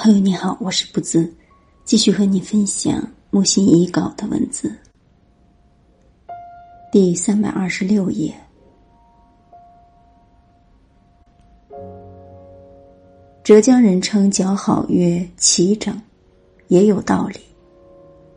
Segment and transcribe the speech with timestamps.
[0.00, 1.28] 朋友你好，我是不兹，
[1.84, 4.72] 继续和你分享木心遗稿的文字。
[6.92, 8.32] 第三百二十六页，
[13.42, 16.00] 浙江人称姣好曰齐整，
[16.68, 17.40] 也有道理，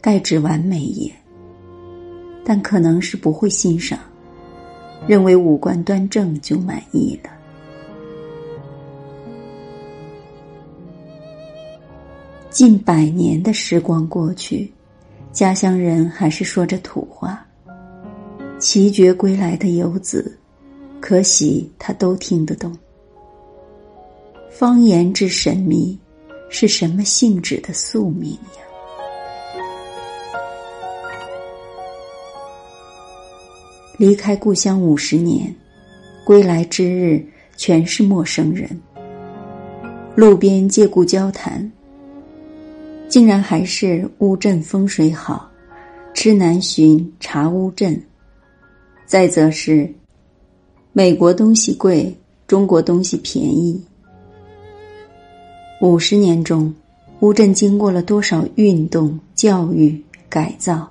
[0.00, 1.12] 盖指完美也。
[2.46, 3.98] 但可能是不会欣赏，
[5.06, 7.30] 认为五官端正就满意了。
[12.52, 14.70] 近百年的时光过去，
[15.32, 17.42] 家乡人还是说着土话。
[18.58, 20.38] 奇绝归来的游子，
[21.00, 22.76] 可喜他都听得懂。
[24.50, 25.98] 方言之神秘，
[26.50, 28.60] 是什么性质的宿命呀？
[33.96, 35.52] 离开故乡五十年，
[36.22, 37.24] 归来之日，
[37.56, 38.68] 全是陌生人。
[40.14, 41.72] 路边借故交谈。
[43.12, 45.46] 竟然还是乌镇风水好，
[46.14, 48.02] 吃南浔茶乌镇。
[49.04, 49.86] 再则是，
[50.94, 53.78] 美国东西贵，中国东西便宜。
[55.82, 56.74] 五十年中，
[57.20, 60.90] 乌镇经过了多少运动、教育、改造，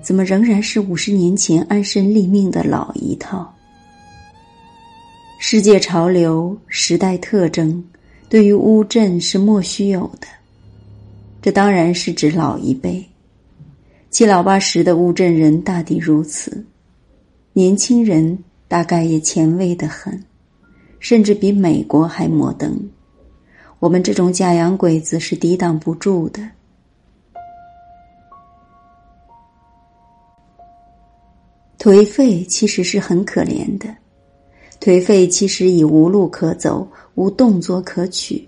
[0.00, 3.52] 怎么仍然是五十年前安身立命的老一套？
[5.40, 7.84] 世界潮流、时代特征，
[8.28, 10.28] 对于乌镇是莫须有的。
[11.42, 13.02] 这当然是指老一辈，
[14.10, 16.64] 七老八十的乌镇人大抵如此，
[17.54, 18.38] 年轻人
[18.68, 20.22] 大概也前卫的很，
[20.98, 22.78] 甚至比美国还摩登。
[23.78, 26.46] 我们这种假洋鬼子是抵挡不住的。
[31.78, 33.88] 颓废其实是很可怜的，
[34.78, 38.46] 颓废其实已无路可走，无动作可取。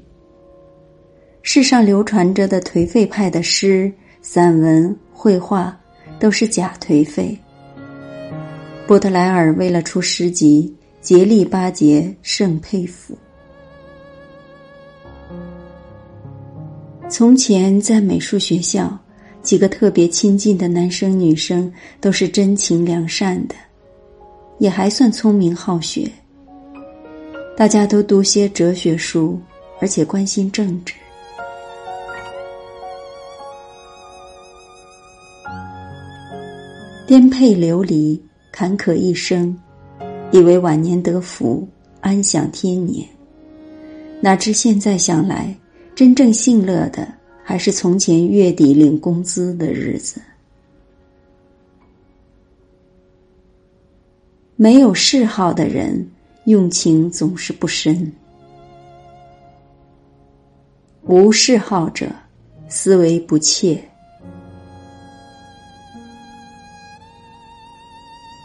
[1.44, 5.76] 世上流传着的颓废派的诗、散文、绘画，
[6.20, 7.36] 都是假颓废。
[8.86, 13.18] 波特莱尔为了出诗集，竭力巴结，甚佩服。
[17.08, 18.96] 从前在美术学校，
[19.42, 21.70] 几个特别亲近的男生女生
[22.00, 23.54] 都是真情良善的，
[24.58, 26.08] 也还算聪明好学。
[27.56, 29.38] 大家都读些哲学书，
[29.80, 30.94] 而且关心政治。
[37.12, 38.18] 颠沛流离，
[38.50, 39.54] 坎坷一生，
[40.30, 41.68] 以为晚年得福，
[42.00, 43.06] 安享天年。
[44.22, 45.54] 哪知现在想来，
[45.94, 47.06] 真正幸乐的
[47.44, 50.22] 还是从前月底领工资的日子。
[54.56, 56.08] 没有嗜好的人，
[56.46, 58.10] 用情总是不深；
[61.02, 62.10] 无嗜好者，
[62.70, 63.86] 思维不切。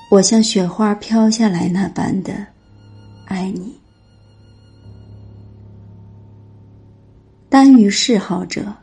[0.09, 2.33] 我像雪花飘下来那般的
[3.25, 3.77] 爱你，
[7.49, 8.73] 单于嗜好者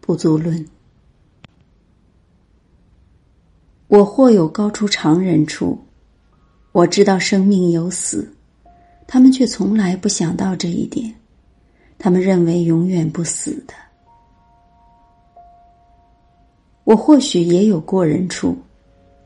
[0.00, 0.66] 不足论。
[3.86, 5.78] 我或有高出常人处，
[6.72, 8.28] 我知道生命有死，
[9.06, 11.14] 他们却从来不想到这一点，
[11.96, 13.74] 他们认为永远不死的。
[16.82, 18.58] 我或许也有过人处。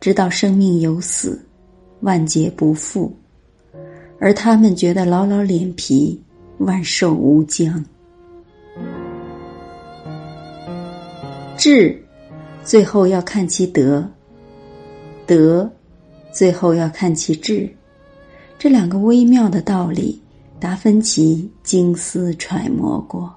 [0.01, 1.39] 知道生命有死，
[2.01, 3.15] 万劫不复，
[4.19, 6.19] 而他们觉得牢牢脸皮，
[6.57, 7.85] 万寿无疆。
[11.59, 12.03] 智，
[12.65, 14.03] 最后要看其德；
[15.27, 15.71] 德，
[16.33, 17.69] 最后要看其智。
[18.59, 20.19] 这两个微妙的道理，
[20.59, 23.31] 达芬奇精思揣摩过。